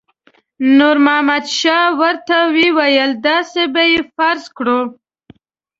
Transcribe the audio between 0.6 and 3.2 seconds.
نور محمد شاه ورته وویل